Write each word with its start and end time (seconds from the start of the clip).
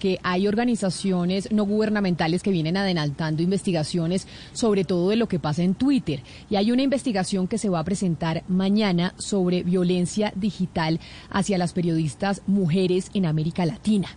Que 0.00 0.18
hay 0.24 0.48
organizaciones 0.48 1.52
no 1.52 1.64
gubernamentales 1.64 2.42
que 2.42 2.50
vienen 2.50 2.76
adelantando 2.76 3.44
investigaciones 3.44 4.26
sobre 4.52 4.84
todo 4.84 5.10
de 5.10 5.16
lo 5.16 5.28
que 5.28 5.38
pasa 5.38 5.62
en 5.62 5.74
Twitter. 5.74 6.24
Y 6.48 6.56
hay 6.56 6.72
una 6.72 6.82
investigación 6.82 7.46
que 7.46 7.58
se 7.58 7.68
va 7.68 7.78
a 7.78 7.84
presentar 7.84 8.42
mañana 8.48 9.14
sobre 9.18 9.62
violencia 9.62 10.32
digital 10.34 10.98
hacia 11.28 11.58
las 11.58 11.72
periodistas 11.72 12.42
mujeres 12.48 13.10
en 13.14 13.26
América 13.26 13.64
Latina 13.64 14.08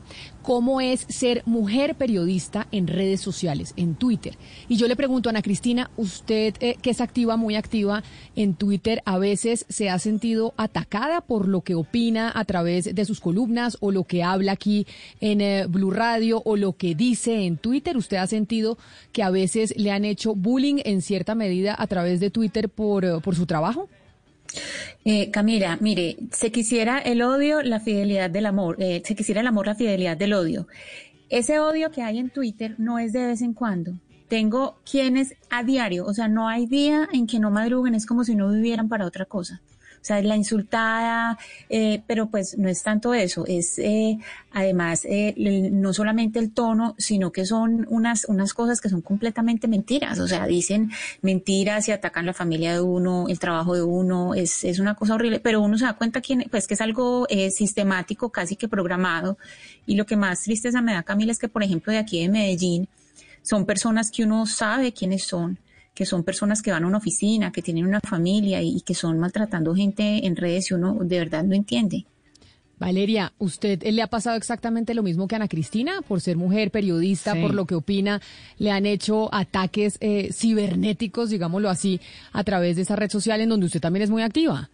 cómo 0.43 0.81
es 0.81 1.05
ser 1.09 1.41
mujer 1.45 1.95
periodista 1.95 2.67
en 2.71 2.87
redes 2.87 3.21
sociales, 3.21 3.73
en 3.77 3.95
Twitter. 3.95 4.37
Y 4.67 4.75
yo 4.75 4.87
le 4.87 4.95
pregunto 4.95 5.29
a 5.29 5.31
Ana 5.31 5.41
Cristina, 5.41 5.89
usted 5.97 6.55
eh, 6.59 6.75
que 6.81 6.91
es 6.91 7.01
activa, 7.01 7.37
muy 7.37 7.55
activa 7.55 8.03
en 8.35 8.53
Twitter, 8.53 9.01
¿a 9.05 9.17
veces 9.17 9.65
se 9.69 9.89
ha 9.89 9.97
sentido 9.97 10.53
atacada 10.57 11.21
por 11.21 11.47
lo 11.47 11.61
que 11.61 11.75
opina 11.75 12.31
a 12.35 12.45
través 12.45 12.93
de 12.93 13.05
sus 13.05 13.21
columnas 13.21 13.77
o 13.79 13.91
lo 13.91 14.03
que 14.03 14.21
habla 14.21 14.51
aquí 14.51 14.85
en 15.21 15.41
eh, 15.41 15.65
Blue 15.73 15.91
Radio 15.91 16.41
o 16.45 16.55
lo 16.55 16.77
que 16.77 16.95
dice 16.95 17.45
en 17.45 17.57
Twitter? 17.57 17.97
¿Usted 17.97 18.17
ha 18.17 18.27
sentido 18.27 18.77
que 19.11 19.23
a 19.23 19.29
veces 19.29 19.73
le 19.75 19.91
han 19.91 20.05
hecho 20.05 20.35
bullying 20.35 20.77
en 20.85 21.01
cierta 21.01 21.35
medida 21.35 21.75
a 21.77 21.87
través 21.87 22.21
de 22.21 22.29
Twitter 22.29 22.69
por, 22.69 23.03
eh, 23.03 23.19
por 23.21 23.35
su 23.35 23.45
trabajo? 23.45 23.89
Eh, 25.03 25.31
Camila, 25.31 25.77
mire, 25.81 26.15
se 26.31 26.51
quisiera 26.51 26.99
el 26.99 27.21
odio, 27.21 27.61
la 27.61 27.81
fidelidad 27.81 28.29
del 28.29 28.45
amor, 28.45 28.77
eh, 28.79 29.01
se 29.03 29.15
quisiera 29.15 29.41
el 29.41 29.47
amor, 29.47 29.65
la 29.65 29.75
fidelidad 29.75 30.15
del 30.15 30.33
odio. 30.33 30.67
Ese 31.29 31.59
odio 31.59 31.91
que 31.91 32.03
hay 32.03 32.19
en 32.19 32.29
Twitter 32.29 32.75
no 32.77 32.99
es 32.99 33.11
de 33.11 33.27
vez 33.27 33.41
en 33.41 33.53
cuando. 33.53 33.93
Tengo 34.29 34.77
quienes 34.89 35.35
a 35.49 35.63
diario, 35.63 36.05
o 36.05 36.13
sea, 36.13 36.29
no 36.29 36.47
hay 36.47 36.65
día 36.67 37.09
en 37.11 37.27
que 37.27 37.39
no 37.39 37.51
madruguen, 37.51 37.95
es 37.95 38.05
como 38.05 38.23
si 38.23 38.35
no 38.35 38.49
vivieran 38.49 38.87
para 38.87 39.05
otra 39.05 39.25
cosa 39.25 39.61
o 40.03 40.05
sea, 40.05 40.21
la 40.21 40.35
insultada, 40.35 41.39
eh, 41.69 42.03
pero 42.05 42.29
pues 42.29 42.57
no 42.57 42.67
es 42.67 42.83
tanto 42.83 43.13
eso, 43.13 43.45
es 43.47 43.79
eh, 43.79 44.17
además 44.51 45.05
eh, 45.05 45.33
no 45.71 45.93
solamente 45.93 46.39
el 46.39 46.51
tono, 46.51 46.93
sino 46.97 47.31
que 47.31 47.45
son 47.45 47.87
unas, 47.89 48.25
unas 48.25 48.53
cosas 48.53 48.81
que 48.81 48.89
son 48.89 48.99
completamente 48.99 49.69
mentiras, 49.69 50.19
o 50.19 50.27
sea, 50.27 50.45
dicen 50.45 50.91
mentiras 51.21 51.87
y 51.87 51.93
atacan 51.93 52.25
la 52.25 52.33
familia 52.33 52.73
de 52.73 52.81
uno, 52.81 53.27
el 53.29 53.39
trabajo 53.39 53.75
de 53.75 53.83
uno, 53.83 54.33
es, 54.33 54.65
es 54.65 54.79
una 54.79 54.95
cosa 54.95 55.15
horrible, 55.15 55.39
pero 55.39 55.61
uno 55.61 55.77
se 55.77 55.85
da 55.85 55.93
cuenta 55.93 56.19
que, 56.19 56.47
pues, 56.51 56.67
que 56.67 56.73
es 56.73 56.81
algo 56.81 57.25
sistemático, 57.49 58.29
casi 58.29 58.57
que 58.57 58.67
programado, 58.67 59.37
y 59.85 59.95
lo 59.95 60.05
que 60.05 60.17
más 60.17 60.41
tristeza 60.41 60.81
me 60.81 60.93
da, 60.93 61.03
Camila, 61.03 61.31
es 61.31 61.39
que, 61.39 61.47
por 61.47 61.63
ejemplo, 61.63 61.93
de 61.93 61.99
aquí 61.99 62.21
de 62.21 62.27
Medellín, 62.27 62.89
son 63.41 63.65
personas 63.65 64.11
que 64.11 64.23
uno 64.25 64.45
sabe 64.47 64.91
quiénes 64.91 65.23
son, 65.23 65.57
que 65.93 66.05
son 66.05 66.23
personas 66.23 66.61
que 66.61 66.71
van 66.71 66.83
a 66.83 66.87
una 66.87 66.97
oficina, 66.97 67.51
que 67.51 67.61
tienen 67.61 67.85
una 67.85 67.99
familia 67.99 68.61
y, 68.61 68.81
que 68.81 68.95
son 68.95 69.19
maltratando 69.19 69.75
gente 69.75 70.25
en 70.25 70.35
redes 70.35 70.71
y 70.71 70.73
uno 70.73 70.97
de 71.01 71.19
verdad 71.19 71.43
no 71.43 71.55
entiende. 71.55 72.05
Valeria, 72.79 73.31
¿usted 73.37 73.81
le 73.83 74.01
ha 74.01 74.07
pasado 74.07 74.35
exactamente 74.35 74.93
lo 74.93 75.03
mismo 75.03 75.27
que 75.27 75.35
a 75.35 75.37
Ana 75.37 75.47
Cristina? 75.47 76.01
Por 76.05 76.19
ser 76.19 76.35
mujer, 76.35 76.71
periodista, 76.71 77.33
por 77.35 77.53
lo 77.53 77.65
que 77.65 77.75
opina, 77.75 78.19
le 78.57 78.71
han 78.71 78.85
hecho 78.85 79.33
ataques 79.33 79.97
eh, 80.01 80.31
cibernéticos, 80.33 81.29
digámoslo 81.29 81.69
así, 81.69 82.01
a 82.33 82.43
través 82.43 82.75
de 82.75 82.81
esa 82.81 82.95
red 82.95 83.09
social 83.09 83.39
en 83.39 83.49
donde 83.49 83.67
usted 83.67 83.79
también 83.79 84.03
es 84.03 84.09
muy 84.09 84.23
activa 84.23 84.69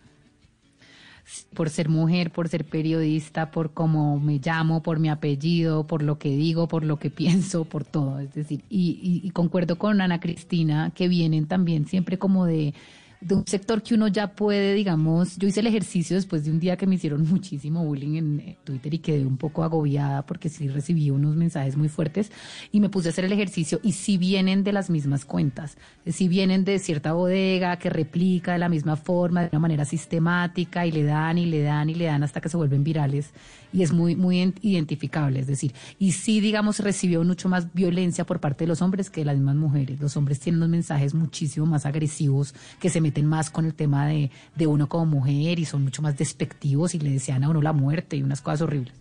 por 1.54 1.70
ser 1.70 1.90
mujer, 1.90 2.32
por 2.32 2.48
ser 2.48 2.66
periodista, 2.66 3.52
por 3.52 3.74
cómo 3.74 4.20
me 4.20 4.40
llamo, 4.44 4.82
por 4.82 5.00
mi 5.00 5.10
apellido, 5.10 5.86
por 5.86 6.02
lo 6.04 6.18
que 6.18 6.30
digo, 6.30 6.68
por 6.68 6.84
lo 6.84 6.98
que 6.98 7.10
pienso, 7.10 7.66
por 7.66 7.84
todo. 7.84 8.20
Es 8.20 8.34
decir, 8.34 8.64
y, 8.70 9.22
y 9.24 9.30
concuerdo 9.32 9.78
con 9.78 10.02
Ana 10.02 10.20
Cristina 10.20 10.92
que 10.94 11.08
vienen 11.08 11.48
también 11.48 11.88
siempre 11.88 12.18
como 12.18 12.46
de 12.46 12.74
de 13.22 13.36
un 13.36 13.46
sector 13.46 13.84
que 13.84 13.96
uno 13.96 14.08
ya 14.08 14.34
puede, 14.34 14.74
digamos, 14.74 15.36
yo 15.38 15.48
hice 15.48 15.60
el 15.60 15.68
ejercicio 15.68 16.16
después 16.16 16.46
de 16.46 16.52
un 16.52 16.60
día 16.60 16.78
que 16.78 16.88
me 16.88 16.96
hicieron 16.96 17.28
muchísimo 17.30 17.84
bullying 17.84 18.16
en 18.16 18.40
eh, 18.40 18.58
Twitter 18.64 18.94
y 18.94 19.00
quedé 19.00 19.26
un 19.26 19.38
poco 19.38 19.64
agobiada 19.64 20.26
porque 20.26 20.48
sí 20.50 20.70
recibí 20.70 21.10
unos 21.10 21.36
mensajes 21.36 21.76
muy 21.76 21.90
fuertes 21.90 22.32
y 22.72 22.80
me 22.80 22.90
puse 22.90 23.10
a 23.10 23.12
hacer 23.12 23.26
el 23.26 23.34
ejercicio 23.34 23.80
y 23.84 23.92
sí 23.92 24.18
vienen 24.18 24.64
de 24.64 24.72
las 24.72 24.90
mismas 24.90 25.26
cuentas, 25.26 25.78
sí 26.06 26.28
vienen 26.28 26.64
de 26.64 26.80
cierta 26.80 27.14
bodega 27.14 27.78
que 27.78 27.90
replica 27.90 28.54
de 28.54 28.60
la 28.60 28.70
misma 28.70 28.96
forma, 28.96 29.42
de 29.42 29.50
una 29.52 29.60
manera 29.60 29.86
sistemática 29.86 30.86
y 30.86 30.92
le 30.92 31.04
dan 31.04 31.38
y 31.38 31.46
le 31.46 31.62
dan 31.62 31.90
y 31.90 31.96
le 31.96 32.06
dan 32.06 32.24
hasta 32.24 32.40
que 32.40 32.50
se 32.50 32.58
vuelven 32.58 32.84
virales 32.84 33.34
y 33.72 33.84
es 33.84 33.92
muy, 33.92 34.16
muy 34.16 34.54
identificable, 34.62 35.40
es 35.40 35.48
decir, 35.48 35.74
y 36.00 36.14
sí, 36.14 36.40
digamos, 36.40 36.80
recibió 36.80 37.24
mucho 37.24 37.50
más 37.50 37.72
violencia 37.74 38.26
por 38.26 38.40
parte 38.40 38.64
de 38.64 38.68
los 38.68 38.82
hombres 38.82 39.10
que 39.10 39.22
de 39.22 39.26
las 39.26 39.36
mismas 39.36 39.56
mujeres. 39.56 40.00
Los 40.00 40.18
hombres 40.18 40.40
tienen 40.40 40.60
unos 40.60 40.70
mensajes 40.70 41.14
muchísimo 41.14 41.66
más 41.66 41.86
agresivos 41.86 42.56
que 42.80 42.90
se 42.90 43.02
más 43.24 43.50
con 43.50 43.66
el 43.66 43.74
tema 43.74 44.08
de, 44.08 44.32
de 44.56 44.68
uno 44.68 44.88
como 44.88 45.06
mujer 45.06 45.60
y 45.60 45.66
son 45.66 45.84
mucho 45.84 46.02
más 46.02 46.18
despectivos 46.18 46.96
y 46.96 47.00
le 47.00 47.12
desean 47.12 47.44
a 47.44 47.50
uno 47.50 47.62
la 47.62 47.74
muerte 47.74 48.16
y 48.16 48.24
unas 48.24 48.42
cosas 48.42 48.62
horribles. 48.62 48.94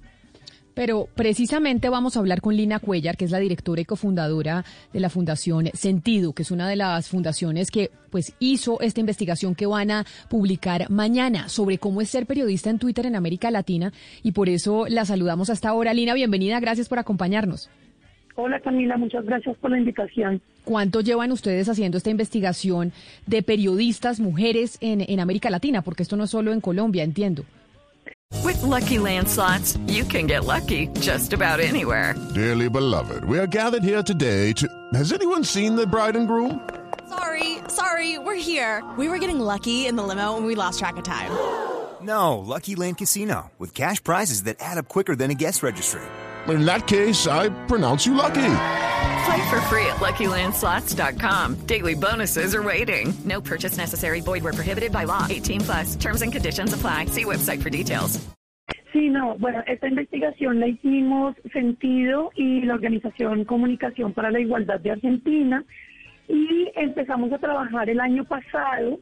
Pero 0.79 1.09
precisamente 1.13 1.89
vamos 1.89 2.17
a 2.17 2.21
hablar 2.21 2.41
con 2.41 2.57
Lina 2.57 2.79
Cuellar, 2.79 3.17
que 3.17 3.25
es 3.25 3.33
la 3.33 3.41
directora 3.41 3.81
y 3.81 3.85
cofundadora 3.85 4.65
de 4.93 5.01
la 5.01 5.11
Fundación 5.11 5.71
Sentido, 5.75 6.35
que 6.35 6.43
es 6.43 6.53
una 6.53 6.69
de 6.69 6.77
las 6.77 7.09
fundaciones 7.09 7.73
que 7.73 7.91
pues 8.11 8.33
hizo 8.39 8.81
esta 8.81 9.01
investigación 9.01 9.57
que 9.57 9.67
van 9.67 9.91
a 9.91 10.07
publicar 10.31 10.89
mañana 10.89 11.49
sobre 11.49 11.79
cómo 11.79 12.01
es 12.01 12.11
ser 12.11 12.27
periodista 12.27 12.71
en 12.71 12.79
Twitter 12.79 13.07
en 13.07 13.17
América 13.17 13.51
Latina 13.51 13.93
y 14.23 14.31
por 14.31 14.49
eso 14.49 14.87
la 14.89 15.05
saludamos 15.05 15.51
hasta 15.51 15.69
ahora. 15.69 15.93
Lina, 15.93 16.15
bienvenida, 16.15 16.61
gracias 16.61 16.89
por 16.89 17.01
acompañarnos. 17.01 17.71
Hola 18.41 18.61
Camila, 18.61 18.97
muchas 18.97 19.25
gracias 19.25 19.57
por 19.57 19.73
la 19.73 19.79
invitación. 19.79 20.41
¿Cuánto 20.63 21.01
llevan 21.01 21.33
ustedes 21.33 21.69
haciendo 21.69 21.99
esta 21.99 22.11
investigación 22.11 22.93
de 23.27 23.43
periodistas 23.43 24.21
mujeres 24.21 24.79
en, 24.81 25.01
en 25.01 25.19
América 25.19 25.51
Latina? 25.51 25.83
Porque 25.83 26.05
esto 26.05 26.17
no 26.17 26.23
es 26.23 26.31
solo 26.31 26.53
en 26.53 26.61
Colombia, 26.61 27.03
entiendo. 27.03 27.43
With 28.45 28.63
lucky 28.63 28.99
landslots, 28.99 29.77
you 29.89 30.05
can 30.05 30.29
get 30.29 30.45
lucky 30.45 30.87
just 31.01 31.33
about 31.33 31.59
anywhere. 31.59 32.15
Dearly 32.33 32.69
beloved, 32.69 33.25
we 33.25 33.41
are 33.41 33.49
gathered 33.49 33.83
here 33.83 34.05
today 34.05 34.53
to. 34.53 34.69
Has 34.95 35.13
anyone 35.13 35.43
seen 35.43 35.75
the 35.75 35.85
bride 35.85 36.17
and 36.17 36.29
groom? 36.29 36.61
Sorry, 37.09 37.59
sorry, 37.67 38.21
we're 38.21 38.37
here. 38.37 38.85
We 38.97 39.09
were 39.09 39.19
getting 39.19 39.41
lucky 39.41 39.89
in 39.89 39.97
the 39.97 40.05
limo 40.05 40.37
and 40.37 40.47
we 40.47 40.55
lost 40.55 40.79
track 40.79 40.97
of 40.97 41.03
time. 41.03 41.33
No, 42.01 42.39
Lucky 42.39 42.77
Land 42.77 42.99
Casino, 42.99 43.51
with 43.59 43.75
cash 43.75 44.01
prizes 44.05 44.45
that 44.45 44.59
add 44.61 44.79
up 44.79 44.87
quicker 44.87 45.17
than 45.17 45.33
a 45.33 45.35
guest 45.35 45.65
registry. 45.65 46.03
In 46.49 46.65
that 46.65 46.87
case, 46.87 47.27
I 47.27 47.51
pronounce 47.67 48.07
you 48.07 48.15
lucky. 48.15 48.55
Play 49.27 49.51
for 49.51 49.61
free 49.63 49.87
at 49.87 49.97
LuckyLandSlots.com. 50.01 51.57
Daily 51.67 51.95
bonuses 51.95 52.55
are 52.55 52.63
waiting. 52.63 53.13
No 53.25 53.41
purchase 53.41 53.77
necessary. 53.77 54.21
Void 54.21 54.43
were 54.43 54.53
prohibited 54.53 54.93
by 54.93 55.05
law. 55.05 55.27
18 55.29 55.61
plus. 55.61 55.97
Terms 55.97 56.23
and 56.23 56.33
conditions 56.33 56.73
apply. 56.73 57.07
See 57.07 57.25
website 57.25 57.63
for 57.63 57.71
details. 57.71 58.19
Sí, 58.93 59.11
no, 59.11 59.37
bueno, 59.39 59.63
esta 59.67 59.87
investigación 59.87 60.61
la 60.61 60.69
hicimos 60.69 61.37
Sentido 61.53 62.31
y 62.35 62.63
la 62.63 62.75
Organización 62.75 63.45
Comunicación 63.45 64.15
para 64.15 64.31
la 64.31 64.41
Igualdad 64.41 64.81
de 64.81 64.93
Argentina 64.93 65.63
y 66.27 66.71
empezamos 66.75 67.31
a 67.33 67.39
trabajar 67.39 67.91
el 67.91 68.01
año 68.01 68.25
pasado. 68.25 68.99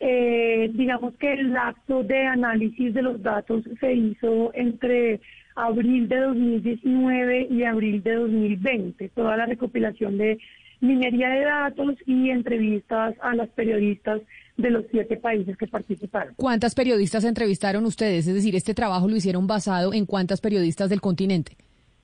Eh, 0.00 0.70
digamos 0.74 1.14
que 1.18 1.32
el 1.34 1.56
acto 1.56 2.02
de 2.02 2.26
análisis 2.26 2.92
de 2.94 3.02
los 3.02 3.22
datos 3.22 3.62
se 3.80 3.92
hizo 3.92 4.52
entre 4.54 5.20
abril 5.58 6.08
de 6.08 6.16
2019 6.18 7.48
y 7.50 7.64
abril 7.64 8.02
de 8.02 8.14
2020, 8.14 9.08
toda 9.10 9.36
la 9.36 9.46
recopilación 9.46 10.16
de 10.16 10.38
minería 10.80 11.28
de 11.30 11.44
datos 11.44 11.94
y 12.06 12.30
entrevistas 12.30 13.16
a 13.20 13.34
las 13.34 13.48
periodistas 13.50 14.20
de 14.56 14.70
los 14.70 14.84
siete 14.90 15.16
países 15.16 15.56
que 15.56 15.66
participaron. 15.66 16.34
¿Cuántas 16.36 16.74
periodistas 16.74 17.24
entrevistaron 17.24 17.84
ustedes? 17.84 18.28
Es 18.28 18.34
decir, 18.34 18.54
este 18.54 18.74
trabajo 18.74 19.08
lo 19.08 19.16
hicieron 19.16 19.46
basado 19.48 19.92
en 19.92 20.06
cuántas 20.06 20.40
periodistas 20.40 20.90
del 20.90 21.00
continente. 21.00 21.56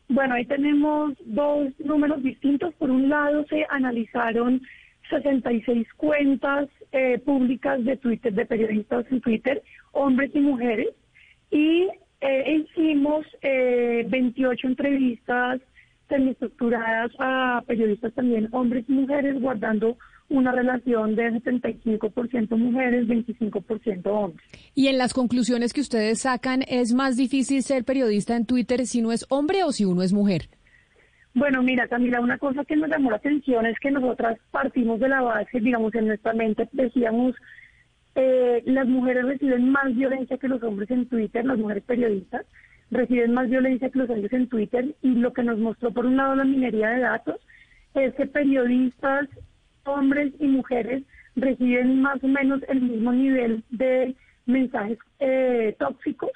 Bueno, 0.08 0.34
ahí 0.34 0.44
tenemos 0.46 1.14
dos 1.24 1.68
números 1.78 2.22
distintos. 2.22 2.74
Por 2.74 2.90
un 2.90 3.08
lado, 3.08 3.46
se 3.48 3.64
analizaron 3.70 4.60
66 5.10 5.86
cuentas 5.96 6.68
eh, 6.92 7.18
públicas 7.24 7.84
de 7.84 7.96
Twitter, 7.96 8.32
de 8.34 8.46
periodistas 8.46 9.06
en 9.10 9.20
Twitter, 9.20 9.62
hombres 9.92 10.30
y 10.34 10.40
mujeres, 10.40 10.88
y 11.50 11.88
eh, 12.20 12.64
hicimos 12.64 13.26
eh, 13.42 14.06
28 14.08 14.66
entrevistas 14.68 15.60
semiestructuradas 16.08 17.10
a 17.18 17.62
periodistas 17.66 18.12
también, 18.14 18.48
hombres 18.52 18.84
y 18.88 18.92
mujeres, 18.92 19.40
guardando 19.40 19.96
una 20.28 20.52
relación 20.52 21.16
de 21.16 21.32
75% 21.32 22.56
mujeres, 22.56 23.06
25% 23.06 24.06
hombres. 24.06 24.46
Y 24.74 24.88
en 24.88 24.98
las 24.98 25.12
conclusiones 25.12 25.72
que 25.72 25.80
ustedes 25.80 26.20
sacan, 26.20 26.62
¿es 26.66 26.94
más 26.94 27.16
difícil 27.16 27.62
ser 27.62 27.84
periodista 27.84 28.36
en 28.36 28.46
Twitter 28.46 28.86
si 28.86 29.02
no 29.02 29.12
es 29.12 29.26
hombre 29.28 29.64
o 29.64 29.72
si 29.72 29.84
uno 29.84 30.02
es 30.02 30.12
mujer? 30.12 30.48
Bueno, 31.34 31.62
mira, 31.62 31.88
Camila, 31.88 32.20
una 32.20 32.38
cosa 32.38 32.64
que 32.64 32.76
nos 32.76 32.88
llamó 32.88 33.10
la 33.10 33.16
atención 33.16 33.66
es 33.66 33.76
que 33.80 33.90
nosotras 33.90 34.38
partimos 34.52 35.00
de 35.00 35.08
la 35.08 35.20
base, 35.20 35.60
digamos, 35.60 35.94
en 35.94 36.06
nuestra 36.06 36.32
mente 36.32 36.68
decíamos, 36.72 37.34
eh, 38.14 38.62
las 38.66 38.86
mujeres 38.86 39.24
reciben 39.24 39.70
más 39.70 39.94
violencia 39.94 40.38
que 40.38 40.48
los 40.48 40.62
hombres 40.62 40.90
en 40.90 41.06
Twitter, 41.06 41.44
las 41.44 41.58
mujeres 41.58 41.82
periodistas 41.84 42.46
reciben 42.90 43.32
más 43.32 43.48
violencia 43.48 43.90
que 43.90 43.98
los 43.98 44.10
hombres 44.10 44.32
en 44.32 44.48
Twitter 44.48 44.94
y 45.02 45.14
lo 45.14 45.32
que 45.32 45.42
nos 45.42 45.58
mostró 45.58 45.92
por 45.92 46.06
un 46.06 46.16
lado 46.16 46.36
la 46.36 46.44
minería 46.44 46.90
de 46.90 47.00
datos 47.00 47.40
es 47.94 48.14
que 48.14 48.26
periodistas 48.26 49.28
hombres 49.84 50.32
y 50.38 50.46
mujeres 50.46 51.02
reciben 51.36 52.00
más 52.00 52.22
o 52.22 52.28
menos 52.28 52.60
el 52.68 52.80
mismo 52.80 53.12
nivel 53.12 53.64
de 53.70 54.14
mensajes 54.46 54.98
eh, 55.18 55.74
tóxicos. 55.78 56.30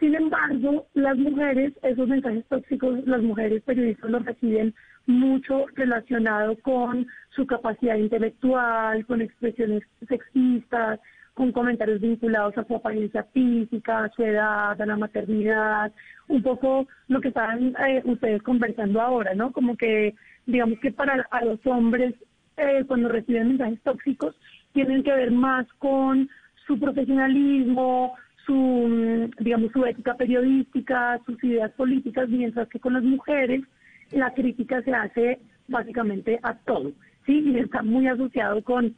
Sin 0.00 0.14
embargo, 0.14 0.86
las 0.94 1.16
mujeres, 1.18 1.74
esos 1.82 2.08
mensajes 2.08 2.46
tóxicos, 2.48 3.06
las 3.06 3.20
mujeres 3.22 3.62
periodistas 3.62 4.10
los 4.10 4.24
reciben 4.24 4.74
mucho 5.06 5.66
relacionado 5.74 6.56
con 6.62 7.06
su 7.36 7.46
capacidad 7.46 7.96
intelectual, 7.96 9.04
con 9.04 9.20
expresiones 9.20 9.82
sexistas, 10.08 11.00
con 11.34 11.52
comentarios 11.52 12.00
vinculados 12.00 12.56
a 12.56 12.64
su 12.64 12.76
apariencia 12.76 13.24
física, 13.34 14.04
a 14.04 14.10
su 14.10 14.22
edad, 14.22 14.80
a 14.80 14.86
la 14.86 14.96
maternidad, 14.96 15.92
un 16.28 16.42
poco 16.42 16.88
lo 17.08 17.20
que 17.20 17.28
estaban 17.28 17.74
eh, 17.86 18.00
ustedes 18.06 18.42
conversando 18.42 19.02
ahora, 19.02 19.34
¿no? 19.34 19.52
Como 19.52 19.76
que, 19.76 20.14
digamos 20.46 20.78
que 20.80 20.92
para 20.92 21.26
a 21.30 21.44
los 21.44 21.64
hombres 21.66 22.14
eh, 22.56 22.84
cuando 22.86 23.10
reciben 23.10 23.48
mensajes 23.48 23.82
tóxicos 23.82 24.34
tienen 24.72 25.02
que 25.02 25.12
ver 25.12 25.30
más 25.30 25.66
con 25.74 26.28
su 26.66 26.78
profesionalismo, 26.78 28.14
su, 28.50 28.56
mm, 28.56 29.44
digamos, 29.44 29.70
su 29.70 29.84
ética 29.84 30.14
periodística, 30.14 31.20
sus 31.24 31.42
ideas 31.44 31.70
políticas, 31.72 32.28
mientras 32.28 32.68
que 32.68 32.80
con 32.80 32.94
las 32.94 33.04
mujeres 33.04 33.62
la 34.10 34.34
crítica 34.34 34.82
se 34.82 34.92
hace 34.92 35.38
básicamente 35.68 36.40
a 36.42 36.54
todo, 36.54 36.90
¿sí? 37.26 37.44
Y 37.46 37.58
está 37.58 37.82
muy 37.82 38.08
asociado 38.08 38.64
con 38.64 38.96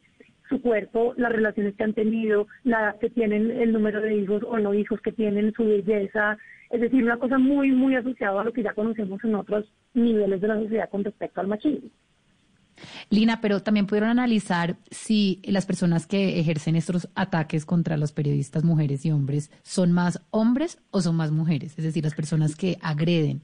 su 0.48 0.62
cuerpo, 0.62 1.12
las 1.18 1.32
relaciones 1.32 1.74
que 1.74 1.84
han 1.84 1.92
tenido, 1.92 2.46
la 2.64 2.96
que 2.98 3.10
tienen, 3.10 3.50
el 3.50 3.72
número 3.72 4.00
de 4.00 4.16
hijos 4.16 4.42
o 4.42 4.58
no 4.58 4.72
hijos 4.72 5.02
que 5.02 5.12
tienen, 5.12 5.52
su 5.52 5.66
belleza, 5.66 6.38
es 6.70 6.80
decir, 6.80 7.02
una 7.04 7.18
cosa 7.18 7.36
muy, 7.36 7.72
muy 7.72 7.94
asociada 7.94 8.40
a 8.40 8.44
lo 8.44 8.54
que 8.54 8.62
ya 8.62 8.72
conocemos 8.72 9.22
en 9.22 9.34
otros 9.34 9.70
niveles 9.92 10.40
de 10.40 10.48
la 10.48 10.56
sociedad 10.56 10.88
con 10.88 11.04
respecto 11.04 11.42
al 11.42 11.48
machismo. 11.48 11.90
Lina, 13.10 13.40
pero 13.40 13.62
también 13.62 13.86
pudieron 13.86 14.10
analizar 14.10 14.76
si 14.90 15.40
las 15.44 15.66
personas 15.66 16.06
que 16.06 16.40
ejercen 16.40 16.76
estos 16.76 17.08
ataques 17.14 17.64
contra 17.64 17.96
los 17.96 18.12
periodistas 18.12 18.64
mujeres 18.64 19.04
y 19.04 19.10
hombres 19.10 19.50
son 19.62 19.92
más 19.92 20.20
hombres 20.30 20.78
o 20.90 21.00
son 21.00 21.16
más 21.16 21.30
mujeres, 21.30 21.78
es 21.78 21.84
decir, 21.84 22.04
las 22.04 22.14
personas 22.14 22.56
que 22.56 22.78
agreden. 22.82 23.42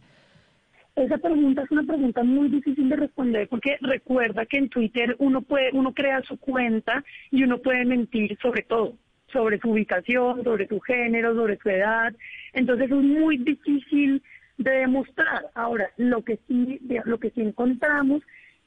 Esa 0.98 1.16
pregunta 1.18 1.62
es 1.62 1.70
una 1.70 1.84
pregunta 1.84 2.24
muy 2.24 2.48
difícil 2.48 2.88
de 2.88 2.96
responder 2.96 3.48
porque 3.48 3.76
recuerda 3.80 4.46
que 4.46 4.58
en 4.58 4.68
Twitter 4.68 5.14
uno 5.20 5.42
puede, 5.42 5.70
uno 5.72 5.94
crea 5.94 6.22
su 6.22 6.36
cuenta 6.38 7.04
y 7.30 7.44
uno 7.44 7.58
puede 7.58 7.84
mentir 7.84 8.36
sobre 8.42 8.62
todo, 8.62 8.94
sobre 9.32 9.60
su 9.60 9.70
ubicación, 9.70 10.42
sobre 10.42 10.66
su 10.66 10.80
género, 10.80 11.36
sobre 11.36 11.56
su 11.58 11.68
edad. 11.68 12.12
Entonces 12.52 12.90
es 12.90 12.96
muy 12.96 13.38
difícil 13.38 14.20
de 14.56 14.70
demostrar. 14.70 15.46
Ahora, 15.54 15.88
lo 15.98 16.24
que 16.24 16.40
sí, 16.48 16.80
lo 17.04 17.18
que 17.18 17.30
sí 17.30 17.42
encontramos 17.42 18.22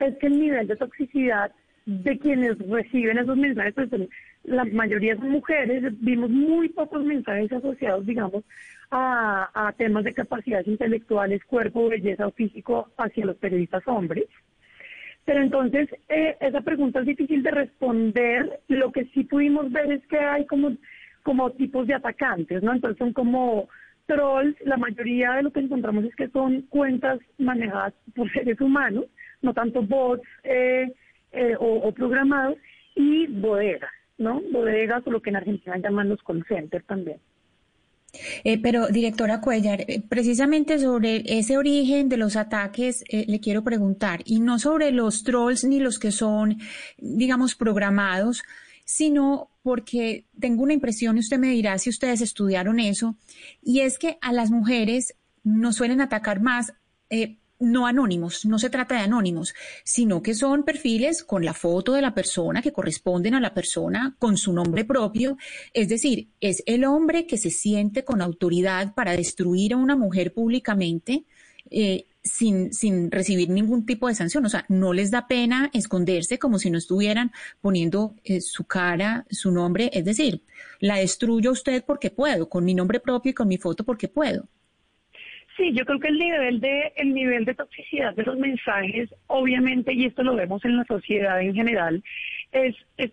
es 0.07 0.17
que 0.17 0.27
el 0.27 0.39
nivel 0.39 0.67
de 0.67 0.75
toxicidad 0.75 1.51
de 1.85 2.17
quienes 2.19 2.57
reciben 2.69 3.17
esos 3.17 3.37
mensajes, 3.37 3.73
pues 3.73 3.89
la 4.43 4.65
mayoría 4.65 5.15
son 5.15 5.29
mujeres, 5.29 5.83
vimos 5.99 6.29
muy 6.29 6.69
pocos 6.69 7.03
mensajes 7.03 7.51
asociados, 7.51 8.05
digamos, 8.05 8.43
a, 8.91 9.73
temas 9.77 10.03
de 10.03 10.13
capacidades 10.13 10.67
intelectuales, 10.67 11.43
cuerpo, 11.45 11.89
belleza 11.89 12.27
o 12.27 12.31
físico 12.31 12.89
hacia 12.97 13.25
los 13.25 13.37
periodistas 13.37 13.87
hombres. 13.87 14.25
Pero 15.25 15.41
entonces, 15.41 15.87
eh, 16.09 16.35
esa 16.39 16.61
pregunta 16.61 16.99
es 16.99 17.05
difícil 17.05 17.43
de 17.43 17.51
responder. 17.51 18.59
Lo 18.67 18.91
que 18.91 19.05
sí 19.13 19.23
pudimos 19.23 19.71
ver 19.71 19.91
es 19.91 20.05
que 20.07 20.17
hay 20.17 20.45
como, 20.45 20.75
como 21.23 21.51
tipos 21.51 21.87
de 21.87 21.93
atacantes, 21.93 22.63
¿no? 22.63 22.73
Entonces 22.73 22.97
son 22.97 23.13
como 23.13 23.69
trolls, 24.07 24.55
la 24.65 24.77
mayoría 24.77 25.33
de 25.33 25.43
lo 25.43 25.51
que 25.51 25.59
encontramos 25.59 26.05
es 26.05 26.15
que 26.15 26.27
son 26.29 26.63
cuentas 26.63 27.19
manejadas 27.37 27.93
por 28.15 28.31
seres 28.31 28.59
humanos, 28.59 29.05
no 29.41 29.53
tanto 29.53 29.81
bots 29.81 30.27
eh, 30.43 30.91
eh, 31.31 31.55
o, 31.59 31.91
programados, 31.93 32.57
y 32.95 33.27
bodegas, 33.27 33.91
¿no? 34.17 34.41
Bodegas 34.51 35.05
o 35.07 35.11
lo 35.11 35.21
que 35.21 35.29
en 35.29 35.37
Argentina 35.37 35.77
llaman 35.77 36.09
los 36.09 36.21
call 36.23 36.45
centers 36.47 36.85
también. 36.85 37.17
Eh, 38.43 38.61
pero, 38.61 38.87
directora 38.87 39.39
Cuellar, 39.39 39.85
precisamente 40.09 40.77
sobre 40.79 41.23
ese 41.25 41.57
origen 41.57 42.09
de 42.09 42.17
los 42.17 42.35
ataques 42.35 43.05
le 43.09 43.39
quiero 43.39 43.63
preguntar, 43.63 44.19
y 44.25 44.41
no 44.41 44.59
sobre 44.59 44.91
los 44.91 45.23
trolls 45.23 45.63
ni 45.63 45.79
los 45.79 45.97
que 45.97 46.11
son, 46.11 46.57
digamos, 46.97 47.55
programados, 47.55 48.43
sino 48.83 49.49
porque 49.63 50.25
tengo 50.37 50.63
una 50.63 50.73
impresión, 50.73 51.15
y 51.15 51.21
usted 51.21 51.37
me 51.37 51.51
dirá 51.51 51.77
si 51.77 51.89
ustedes 51.89 52.19
estudiaron 52.19 52.81
eso, 52.81 53.15
y 53.63 53.79
es 53.79 53.97
que 53.97 54.17
a 54.21 54.33
las 54.33 54.51
mujeres 54.51 55.15
nos 55.43 55.77
suelen 55.77 56.01
atacar 56.01 56.41
más 56.41 56.73
no 57.61 57.87
anónimos, 57.87 58.45
no 58.45 58.59
se 58.59 58.69
trata 58.69 58.95
de 58.95 59.01
anónimos, 59.01 59.53
sino 59.83 60.21
que 60.21 60.33
son 60.33 60.63
perfiles 60.63 61.23
con 61.23 61.45
la 61.45 61.53
foto 61.53 61.93
de 61.93 62.01
la 62.01 62.13
persona 62.13 62.61
que 62.61 62.73
corresponden 62.73 63.35
a 63.35 63.39
la 63.39 63.53
persona 63.53 64.15
con 64.19 64.37
su 64.37 64.51
nombre 64.51 64.83
propio. 64.83 65.37
Es 65.73 65.87
decir, 65.87 66.29
es 66.41 66.63
el 66.65 66.83
hombre 66.83 67.27
que 67.27 67.37
se 67.37 67.51
siente 67.51 68.03
con 68.03 68.21
autoridad 68.21 68.93
para 68.93 69.15
destruir 69.15 69.73
a 69.73 69.77
una 69.77 69.95
mujer 69.95 70.33
públicamente. 70.33 71.25
Eh, 71.69 72.05
sin, 72.23 72.71
sin 72.73 73.09
recibir 73.09 73.49
ningún 73.49 73.85
tipo 73.85 74.07
de 74.07 74.15
sanción. 74.15 74.45
O 74.45 74.49
sea, 74.49 74.65
no 74.69 74.93
les 74.93 75.11
da 75.11 75.27
pena 75.27 75.69
esconderse 75.73 76.37
como 76.37 76.59
si 76.59 76.69
no 76.69 76.77
estuvieran 76.77 77.31
poniendo 77.61 78.15
eh, 78.23 78.41
su 78.41 78.65
cara, 78.65 79.25
su 79.29 79.51
nombre. 79.51 79.89
Es 79.93 80.05
decir, 80.05 80.43
la 80.79 80.97
destruyo 80.97 81.49
a 81.49 81.53
usted 81.53 81.83
porque 81.85 82.11
puedo, 82.11 82.49
con 82.49 82.63
mi 82.63 82.73
nombre 82.73 82.99
propio 82.99 83.31
y 83.31 83.33
con 83.33 83.47
mi 83.47 83.57
foto 83.57 83.83
porque 83.83 84.07
puedo. 84.07 84.47
Sí, 85.61 85.73
yo 85.73 85.85
creo 85.85 85.99
que 85.99 86.07
el 86.07 86.17
nivel 86.17 86.59
de 86.59 86.91
el 86.95 87.13
nivel 87.13 87.45
de 87.45 87.53
toxicidad 87.53 88.15
de 88.15 88.23
los 88.23 88.35
mensajes, 88.35 89.13
obviamente, 89.27 89.93
y 89.93 90.05
esto 90.05 90.23
lo 90.23 90.35
vemos 90.35 90.65
en 90.65 90.75
la 90.75 90.83
sociedad 90.85 91.39
en 91.39 91.53
general, 91.53 92.03
es, 92.51 92.75
es, 92.97 93.11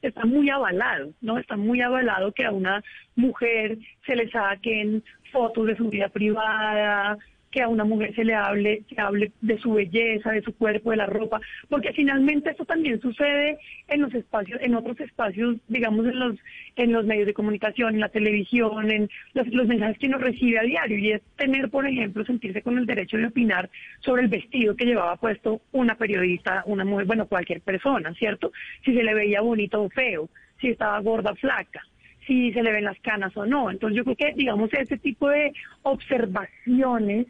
está 0.00 0.24
muy 0.24 0.48
avalado, 0.48 1.10
¿no? 1.20 1.36
Está 1.36 1.58
muy 1.58 1.82
avalado 1.82 2.32
que 2.32 2.46
a 2.46 2.52
una 2.52 2.82
mujer 3.16 3.76
se 4.06 4.16
le 4.16 4.30
saquen 4.30 5.04
fotos 5.30 5.66
de 5.66 5.76
su 5.76 5.90
vida 5.90 6.08
privada, 6.08 7.18
que 7.50 7.62
a 7.62 7.68
una 7.68 7.84
mujer 7.84 8.14
se 8.14 8.24
le 8.24 8.34
hable, 8.34 8.84
se 8.88 9.00
hable 9.00 9.32
de 9.40 9.58
su 9.58 9.72
belleza, 9.72 10.30
de 10.30 10.42
su 10.42 10.54
cuerpo, 10.54 10.90
de 10.90 10.98
la 10.98 11.06
ropa, 11.06 11.40
porque 11.68 11.92
finalmente 11.92 12.50
eso 12.50 12.64
también 12.64 13.00
sucede 13.00 13.58
en 13.88 14.02
los 14.02 14.14
espacios, 14.14 14.60
en 14.62 14.74
otros 14.76 15.00
espacios, 15.00 15.56
digamos 15.66 16.06
en 16.06 16.18
los, 16.18 16.36
en 16.76 16.92
los 16.92 17.04
medios 17.04 17.26
de 17.26 17.34
comunicación, 17.34 17.94
en 17.94 18.00
la 18.00 18.08
televisión, 18.08 18.90
en 18.90 19.10
los, 19.34 19.48
los 19.48 19.66
mensajes 19.66 19.98
que 19.98 20.06
uno 20.06 20.18
recibe 20.18 20.60
a 20.60 20.62
diario, 20.62 20.98
y 20.98 21.12
es 21.12 21.22
tener, 21.36 21.70
por 21.70 21.86
ejemplo, 21.86 22.24
sentirse 22.24 22.62
con 22.62 22.78
el 22.78 22.86
derecho 22.86 23.16
de 23.16 23.26
opinar 23.26 23.68
sobre 24.00 24.22
el 24.22 24.28
vestido 24.28 24.76
que 24.76 24.86
llevaba 24.86 25.16
puesto 25.16 25.60
una 25.72 25.96
periodista, 25.96 26.62
una 26.66 26.84
mujer, 26.84 27.06
bueno, 27.06 27.26
cualquier 27.26 27.60
persona, 27.62 28.14
¿cierto? 28.14 28.52
Si 28.84 28.94
se 28.94 29.02
le 29.02 29.12
veía 29.12 29.40
bonito 29.40 29.82
o 29.82 29.90
feo, 29.90 30.28
si 30.60 30.68
estaba 30.68 31.00
gorda 31.00 31.32
o 31.32 31.36
flaca 31.36 31.82
si 32.26 32.52
se 32.52 32.62
le 32.62 32.70
ven 32.70 32.84
las 32.84 33.00
canas 33.00 33.36
o 33.36 33.44
no. 33.44 33.70
Entonces 33.70 33.96
yo 33.96 34.04
creo 34.04 34.14
que, 34.14 34.34
digamos, 34.34 34.72
ese 34.72 34.98
tipo 34.98 35.28
de 35.28 35.52
observaciones 35.82 37.26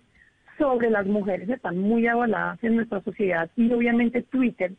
sobre 0.61 0.91
las 0.91 1.07
mujeres 1.07 1.49
están 1.49 1.79
muy 1.79 2.07
avaladas 2.07 2.63
en 2.63 2.77
nuestra 2.77 3.03
sociedad 3.03 3.51
y 3.57 3.73
obviamente 3.73 4.23
Twitter, 4.23 4.75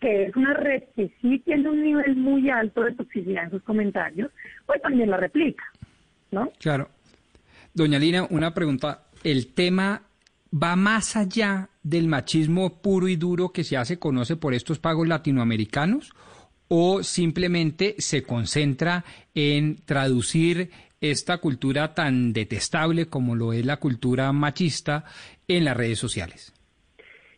que 0.00 0.24
es 0.24 0.34
una 0.34 0.54
red 0.54 0.84
que 0.96 1.12
sí 1.20 1.38
tiene 1.40 1.68
un 1.68 1.82
nivel 1.82 2.16
muy 2.16 2.48
alto 2.48 2.82
de 2.82 2.92
toxicidad 2.92 3.44
en 3.44 3.50
sus 3.50 3.62
comentarios, 3.62 4.30
pues 4.64 4.80
también 4.80 5.10
la 5.10 5.18
replica, 5.18 5.62
¿no? 6.30 6.50
Claro. 6.58 6.88
Doña 7.74 7.98
Lina, 7.98 8.26
una 8.30 8.54
pregunta. 8.54 9.02
¿El 9.22 9.52
tema 9.52 10.00
va 10.50 10.74
más 10.74 11.16
allá 11.16 11.68
del 11.82 12.08
machismo 12.08 12.80
puro 12.80 13.06
y 13.06 13.16
duro 13.16 13.50
que 13.50 13.62
se 13.62 13.98
conoce 13.98 14.36
por 14.36 14.54
estos 14.54 14.78
pagos 14.78 15.06
latinoamericanos 15.06 16.14
o 16.68 17.02
simplemente 17.02 17.94
se 17.98 18.22
concentra 18.22 19.04
en 19.34 19.76
traducir 19.84 20.70
esta 21.00 21.38
cultura 21.38 21.94
tan 21.94 22.32
detestable 22.32 23.06
como 23.06 23.34
lo 23.34 23.52
es 23.52 23.64
la 23.66 23.76
cultura 23.78 24.32
machista 24.32 25.04
en 25.48 25.64
las 25.64 25.76
redes 25.76 25.98
sociales? 25.98 26.52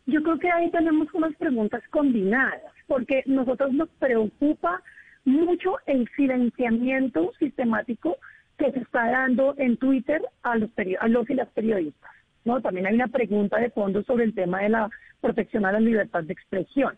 Yo 0.05 0.23
creo 0.23 0.39
que 0.39 0.49
ahí 0.49 0.71
tenemos 0.71 1.07
unas 1.13 1.35
preguntas 1.35 1.83
combinadas, 1.91 2.61
porque 2.87 3.23
nosotros 3.25 3.71
nos 3.73 3.89
preocupa 3.99 4.81
mucho 5.25 5.75
el 5.85 6.09
silenciamiento 6.15 7.31
sistemático 7.37 8.17
que 8.57 8.71
se 8.71 8.79
está 8.79 9.09
dando 9.09 9.53
en 9.57 9.77
Twitter 9.77 10.21
a 10.43 10.55
los, 10.55 10.69
a 10.99 11.07
los 11.07 11.29
y 11.29 11.33
las 11.35 11.47
periodistas. 11.49 12.11
¿no? 12.45 12.61
También 12.61 12.87
hay 12.87 12.95
una 12.95 13.07
pregunta 13.07 13.57
de 13.57 13.69
fondo 13.69 14.03
sobre 14.03 14.25
el 14.25 14.33
tema 14.33 14.61
de 14.61 14.69
la 14.69 14.89
protección 15.21 15.65
a 15.65 15.71
la 15.71 15.79
libertad 15.79 16.23
de 16.23 16.33
expresión. 16.33 16.97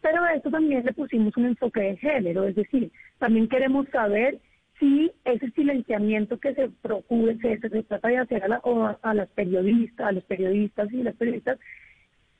Pero 0.00 0.22
a 0.22 0.34
esto 0.34 0.50
también 0.50 0.84
le 0.84 0.92
pusimos 0.92 1.36
un 1.36 1.46
enfoque 1.46 1.80
de 1.80 1.96
género, 1.96 2.44
es 2.44 2.54
decir, 2.54 2.92
también 3.18 3.48
queremos 3.48 3.88
saber 3.88 4.38
si 4.78 5.12
ese 5.24 5.50
silenciamiento 5.52 6.38
que 6.38 6.54
se 6.54 6.68
procure, 6.82 7.36
se, 7.38 7.58
se 7.58 7.82
trata 7.84 8.08
de 8.08 8.18
hacer 8.18 8.44
a, 8.44 8.48
la, 8.48 8.60
a 9.02 9.14
las 9.14 9.28
periodistas, 9.30 10.08
a 10.08 10.12
los 10.12 10.24
periodistas 10.24 10.92
y 10.92 11.02
las 11.02 11.14
periodistas, 11.16 11.58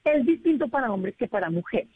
es 0.05 0.26
distinto 0.26 0.69
para 0.69 0.93
hombres 0.93 1.17
que 1.17 1.29
para 1.29 1.50
mujeres, 1.50 1.88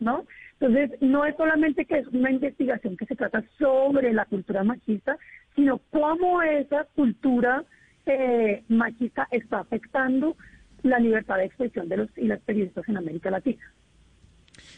¿no? 0.00 0.24
Entonces, 0.58 1.00
no 1.00 1.24
es 1.24 1.36
solamente 1.36 1.84
que 1.84 1.98
es 1.98 2.06
una 2.08 2.30
investigación 2.30 2.96
que 2.96 3.06
se 3.06 3.16
trata 3.16 3.44
sobre 3.58 4.12
la 4.12 4.24
cultura 4.26 4.64
machista, 4.64 5.16
sino 5.54 5.78
cómo 5.90 6.42
esa 6.42 6.84
cultura 6.94 7.64
eh, 8.06 8.62
machista 8.68 9.28
está 9.30 9.60
afectando 9.60 10.36
la 10.82 10.98
libertad 10.98 11.36
de 11.38 11.44
expresión 11.44 11.88
de 11.88 11.98
los 11.98 12.18
y 12.18 12.26
las 12.26 12.40
periodistas 12.40 12.88
en 12.88 12.96
América 12.96 13.30
Latina. 13.30 13.62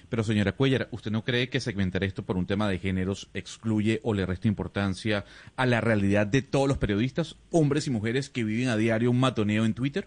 Pero 0.08 0.22
señora 0.22 0.52
Cuellar, 0.52 0.88
¿usted 0.90 1.10
no 1.10 1.24
cree 1.24 1.48
que 1.48 1.60
segmentar 1.60 2.04
esto 2.04 2.24
por 2.24 2.36
un 2.36 2.46
tema 2.46 2.68
de 2.68 2.78
géneros 2.78 3.30
excluye 3.34 4.00
o 4.02 4.14
le 4.14 4.26
resta 4.26 4.48
importancia 4.48 5.24
a 5.56 5.66
la 5.66 5.80
realidad 5.80 6.26
de 6.26 6.42
todos 6.42 6.68
los 6.68 6.78
periodistas, 6.78 7.36
hombres 7.50 7.86
y 7.86 7.90
mujeres 7.90 8.30
que 8.30 8.44
viven 8.44 8.68
a 8.68 8.76
diario 8.76 9.10
un 9.10 9.20
matoneo 9.20 9.64
en 9.64 9.74
Twitter? 9.74 10.06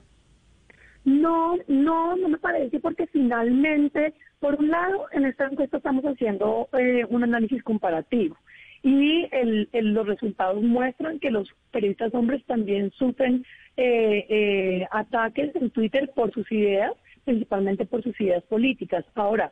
No, 1.06 1.56
no, 1.68 2.16
no 2.18 2.28
me 2.28 2.38
parece 2.38 2.80
porque 2.80 3.08
finalmente, 3.08 4.14
por 4.40 4.56
un 4.56 4.70
lado, 4.70 5.08
en 5.14 5.26
esta 5.26 5.46
encuesta 5.46 5.78
estamos 5.78 6.04
haciendo 6.04 6.68
eh, 6.78 7.06
un 7.10 7.24
análisis 7.24 7.64
comparativo 7.64 8.38
y 8.84 9.28
los 9.74 10.08
resultados 10.08 10.64
muestran 10.64 11.20
que 11.20 11.32
los 11.32 11.50
periodistas 11.72 12.14
hombres 12.14 12.44
también 12.46 12.92
sufren 12.92 13.46
eh, 13.76 14.26
eh, 14.30 14.88
ataques 14.92 15.56
en 15.56 15.70
Twitter 15.72 16.12
por 16.16 16.32
sus 16.32 16.50
ideas, 16.52 16.94
principalmente 17.26 17.86
por 17.86 18.04
sus 18.04 18.20
ideas 18.22 18.44
políticas. 18.44 19.06
Ahora, 19.16 19.52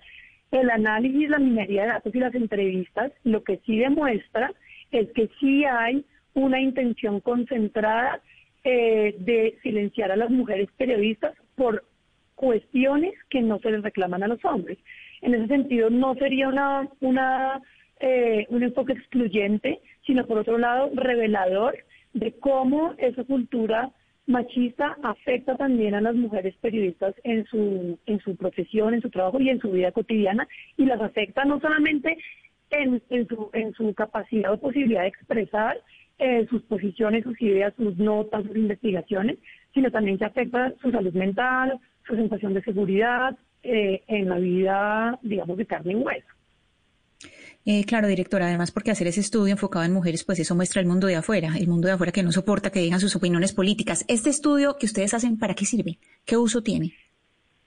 el 0.62 0.69
análisis, 0.69 1.29
la 1.29 1.39
minería 1.39 1.83
de 1.83 1.88
datos 1.89 2.15
y 2.15 2.19
las 2.19 2.35
entrevistas, 2.35 3.12
lo 3.24 3.43
que 3.43 3.59
sí 3.65 3.77
demuestra 3.77 4.53
es 4.91 5.12
que 5.12 5.29
sí 5.39 5.65
hay 5.65 6.05
una 6.33 6.59
intención 6.59 7.19
concentrada 7.19 8.21
eh, 8.63 9.15
de 9.19 9.57
silenciar 9.63 10.12
a 10.12 10.15
las 10.15 10.29
mujeres 10.29 10.69
periodistas 10.77 11.33
por 11.55 11.83
cuestiones 12.35 13.13
que 13.29 13.41
no 13.41 13.59
se 13.59 13.71
les 13.71 13.83
reclaman 13.83 14.24
a 14.24 14.27
los 14.27 14.43
hombres. 14.43 14.77
En 15.21 15.33
ese 15.33 15.47
sentido, 15.47 15.89
no 15.89 16.15
sería 16.15 16.47
una, 16.50 16.88
una 17.00 17.62
eh, 18.00 18.45
un 18.50 18.62
enfoque 18.63 18.93
excluyente, 18.93 19.79
sino 20.05 20.25
por 20.27 20.38
otro 20.39 20.57
lado 20.57 20.91
revelador 20.93 21.77
de 22.13 22.33
cómo 22.39 22.93
esa 22.97 23.24
cultura 23.24 23.91
machista 24.27 24.98
afecta 25.03 25.55
también 25.55 25.94
a 25.94 26.01
las 26.01 26.15
mujeres 26.15 26.55
periodistas 26.62 27.13
en 27.24 27.46
su, 27.46 28.00
en 28.05 28.20
su 28.20 28.36
profesión, 28.36 28.94
en 28.94 29.01
su 29.01 29.10
trabajo 29.10 29.39
y 29.39 29.50
en 29.50 29.60
su 29.60 29.72
vida 29.72 29.91
cotidiana, 29.91 30.48
y 30.77 30.86
las 30.86 31.01
afecta 31.01 31.46
no 31.46 31.60
solamente 31.60 32.17
en, 32.72 33.01
en, 33.10 33.27
su, 33.27 33.50
en 33.53 33.74
su 33.74 33.94
capacidad 33.94 34.51
o 34.51 34.60
posibilidad 34.60 35.01
de 35.01 35.10
expresar 35.10 35.77
eh, 36.17 36.48
sus 36.50 36.62
posiciones, 36.63 37.24
sus 37.24 37.39
ideas, 37.41 37.74
sus 37.75 37.98
notas, 37.98 38.44
sus 38.46 38.55
investigaciones, 38.55 39.38
sino 39.74 39.91
también 39.91 40.17
que 40.17 40.25
afecta 40.25 40.74
su 40.82 40.91
salud 40.91 41.13
mental, 41.13 41.79
su 42.08 42.15
sensación 42.15 42.53
de 42.53 42.63
seguridad 42.63 43.38
eh, 43.63 44.01
en 44.08 44.29
la 44.29 44.38
vida, 44.38 45.20
digamos, 45.22 45.58
de 45.58 45.65
carne 45.65 45.94
y 45.94 45.96
hueso. 45.96 46.34
Eh, 47.67 47.84
claro, 47.84 48.07
directora, 48.07 48.45
además 48.45 48.72
porque 48.72 48.91
hacer 48.91 49.07
ese 49.07 49.22
estudio 49.22 49.51
enfocado 49.51 49.84
en 49.86 49.91
mujeres, 49.91 50.24
pues 50.24 50.39
eso 50.39 50.53
muestra 50.53 50.81
el 50.81 50.88
mundo 50.88 51.07
de 51.07 51.15
afuera, 51.15 51.50
el 51.57 51.67
mundo 51.67 51.88
de 51.88 51.95
afuera 51.95 52.12
que 52.12 52.22
no 52.22 52.31
soporta 52.31 52.69
que 52.69 52.79
digan 52.79 53.00
sus 53.00 53.15
opiniones 53.15 53.53
políticas. 53.53 54.05
¿Este 54.07 54.29
estudio 54.29 54.77
que 54.79 54.86
ustedes 54.86 55.15
hacen, 55.15 55.39
para 55.39 55.55
qué 55.55 55.65
sirve? 55.65 55.98
¿Qué 56.25 56.38
uso 56.38 56.62
tiene? 56.62 56.93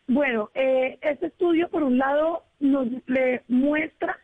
Bueno, 0.06 0.50
eh, 0.54 0.98
este 1.02 1.26
estudio, 1.26 1.68
por 1.68 1.82
un 1.82 1.98
lado, 1.98 2.44
nos 2.60 2.86
le 3.06 3.42
muestra 3.48 4.18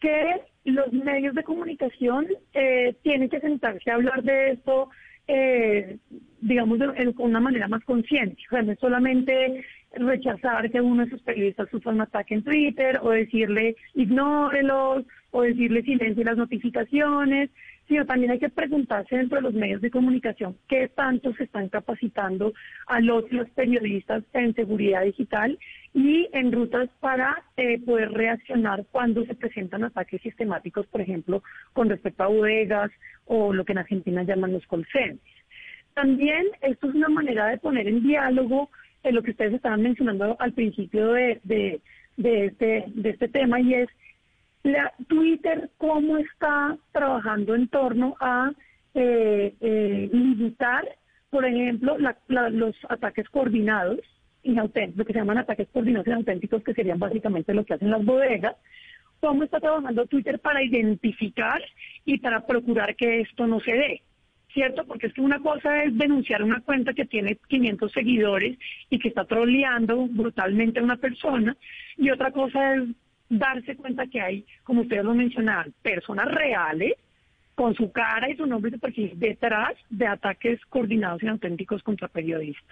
que 0.00 0.42
los 0.64 0.92
medios 0.92 1.34
de 1.34 1.44
comunicación 1.44 2.26
eh, 2.54 2.96
tienen 3.02 3.28
que 3.28 3.40
sentarse 3.40 3.90
a 3.90 3.94
hablar 3.94 4.22
de 4.22 4.52
esto, 4.52 4.88
eh, 5.28 5.98
digamos, 6.50 6.80
de, 6.80 7.14
una 7.18 7.40
manera 7.40 7.68
más 7.68 7.84
consciente. 7.84 8.42
O 8.48 8.50
sea, 8.50 8.62
no 8.62 8.72
es 8.72 8.78
solamente 8.80 9.64
rechazar 9.92 10.70
que 10.70 10.80
uno 10.80 11.04
de 11.04 11.10
sus 11.10 11.22
periodistas 11.22 11.68
sufra 11.70 11.92
un 11.92 12.00
ataque 12.00 12.34
en 12.34 12.42
Twitter 12.42 12.98
o 13.02 13.10
decirle 13.10 13.76
ignórelos 13.94 15.04
o 15.30 15.42
decirle 15.42 15.82
silencie 15.82 16.24
las 16.24 16.36
notificaciones, 16.36 17.50
sino 17.86 18.04
también 18.04 18.32
hay 18.32 18.38
que 18.40 18.48
preguntarse 18.48 19.16
dentro 19.16 19.36
de 19.36 19.42
los 19.42 19.54
medios 19.54 19.80
de 19.80 19.90
comunicación 19.90 20.56
qué 20.68 20.88
tanto 20.88 21.32
se 21.34 21.44
están 21.44 21.68
capacitando 21.68 22.52
a 22.86 23.00
los, 23.00 23.24
periodistas 23.54 24.24
en 24.32 24.54
seguridad 24.54 25.02
digital 25.02 25.56
y 25.94 26.28
en 26.32 26.50
rutas 26.50 26.88
para 26.98 27.44
eh, 27.56 27.80
poder 27.80 28.10
reaccionar 28.12 28.86
cuando 28.90 29.24
se 29.24 29.34
presentan 29.34 29.84
ataques 29.84 30.20
sistemáticos, 30.22 30.86
por 30.86 31.00
ejemplo, 31.00 31.42
con 31.72 31.88
respecto 31.88 32.24
a 32.24 32.28
bodegas 32.28 32.90
o 33.26 33.52
lo 33.52 33.64
que 33.64 33.72
en 33.72 33.78
Argentina 33.78 34.24
llaman 34.24 34.52
los 34.52 34.66
call 34.66 34.86
También 36.00 36.46
esto 36.62 36.88
es 36.88 36.94
una 36.94 37.10
manera 37.10 37.48
de 37.48 37.58
poner 37.58 37.86
en 37.86 38.02
diálogo 38.02 38.70
en 39.02 39.14
lo 39.14 39.22
que 39.22 39.32
ustedes 39.32 39.52
estaban 39.52 39.82
mencionando 39.82 40.34
al 40.38 40.54
principio 40.54 41.14
este, 41.14 41.82
de 42.16 42.54
este 43.04 43.28
tema 43.28 43.60
y 43.60 43.74
es 43.74 43.88
la, 44.62 44.94
Twitter 45.08 45.68
cómo 45.76 46.16
está 46.16 46.78
trabajando 46.92 47.54
en 47.54 47.68
torno 47.68 48.16
a 48.18 48.50
eh, 48.94 49.54
eh, 49.60 50.08
limitar, 50.10 50.88
por 51.28 51.44
ejemplo, 51.44 51.98
los 51.98 52.76
ataques 52.88 53.28
coordinados 53.28 54.00
inauténticos, 54.42 55.00
lo 55.00 55.04
que 55.04 55.12
se 55.12 55.18
llaman 55.18 55.36
ataques 55.36 55.68
coordinados 55.70 56.06
inauténticos, 56.06 56.64
que 56.64 56.72
serían 56.72 56.98
básicamente 56.98 57.52
lo 57.52 57.66
que 57.66 57.74
hacen 57.74 57.90
las 57.90 58.02
bodegas, 58.02 58.56
cómo 59.20 59.42
está 59.42 59.60
trabajando 59.60 60.06
Twitter 60.06 60.38
para 60.38 60.64
identificar 60.64 61.60
y 62.06 62.16
para 62.20 62.46
procurar 62.46 62.96
que 62.96 63.20
esto 63.20 63.46
no 63.46 63.60
se 63.60 63.72
dé. 63.72 64.02
¿Cierto? 64.52 64.84
Porque 64.84 65.06
es 65.08 65.12
que 65.12 65.20
una 65.20 65.38
cosa 65.40 65.84
es 65.84 65.96
denunciar 65.96 66.42
una 66.42 66.60
cuenta 66.60 66.92
que 66.92 67.04
tiene 67.04 67.38
500 67.48 67.92
seguidores 67.92 68.58
y 68.88 68.98
que 68.98 69.08
está 69.08 69.24
troleando 69.24 70.06
brutalmente 70.06 70.80
a 70.80 70.82
una 70.82 70.96
persona, 70.96 71.56
y 71.96 72.10
otra 72.10 72.32
cosa 72.32 72.74
es 72.74 72.88
darse 73.28 73.76
cuenta 73.76 74.06
que 74.06 74.20
hay, 74.20 74.44
como 74.64 74.82
ustedes 74.82 75.04
lo 75.04 75.14
mencionaban, 75.14 75.72
personas 75.82 76.26
reales 76.26 76.94
con 77.54 77.74
su 77.74 77.92
cara 77.92 78.30
y 78.30 78.36
su 78.36 78.46
nombre 78.46 78.70
de 78.70 78.78
perfil 78.78 79.12
detrás 79.16 79.74
de 79.90 80.06
ataques 80.06 80.64
coordinados 80.66 81.22
y 81.22 81.28
auténticos 81.28 81.82
contra 81.82 82.08
periodistas. 82.08 82.64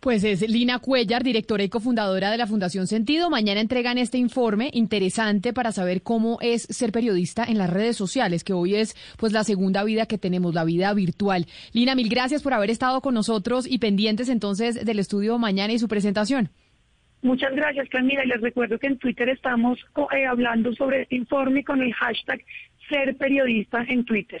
Pues 0.00 0.24
es 0.24 0.48
Lina 0.48 0.78
Cuellar, 0.78 1.22
directora 1.22 1.62
y 1.62 1.68
cofundadora 1.68 2.30
de 2.30 2.38
la 2.38 2.46
Fundación 2.46 2.86
Sentido. 2.86 3.28
Mañana 3.28 3.60
entregan 3.60 3.98
este 3.98 4.16
informe 4.16 4.70
interesante 4.72 5.52
para 5.52 5.72
saber 5.72 6.00
cómo 6.00 6.38
es 6.40 6.62
ser 6.62 6.90
periodista 6.90 7.44
en 7.44 7.58
las 7.58 7.68
redes 7.68 7.98
sociales, 7.98 8.42
que 8.42 8.54
hoy 8.54 8.76
es 8.76 8.96
pues 9.18 9.34
la 9.34 9.44
segunda 9.44 9.84
vida 9.84 10.06
que 10.06 10.16
tenemos, 10.16 10.54
la 10.54 10.64
vida 10.64 10.94
virtual. 10.94 11.44
Lina, 11.74 11.94
mil 11.94 12.08
gracias 12.08 12.42
por 12.42 12.54
haber 12.54 12.70
estado 12.70 13.02
con 13.02 13.12
nosotros 13.12 13.66
y 13.70 13.78
pendientes 13.78 14.30
entonces 14.30 14.86
del 14.86 15.00
estudio 15.00 15.36
mañana 15.36 15.74
y 15.74 15.78
su 15.78 15.86
presentación. 15.86 16.48
Muchas 17.20 17.54
gracias, 17.54 17.86
Camila. 17.90 18.24
Y 18.24 18.28
les 18.28 18.40
recuerdo 18.40 18.78
que 18.78 18.86
en 18.86 18.96
Twitter 18.96 19.28
estamos 19.28 19.78
eh, 20.16 20.24
hablando 20.24 20.72
sobre 20.76 21.02
este 21.02 21.16
informe 21.16 21.62
con 21.62 21.82
el 21.82 21.92
hashtag 21.92 22.40
ser 22.88 23.18
periodista 23.18 23.84
en 23.86 24.06
Twitter. 24.06 24.40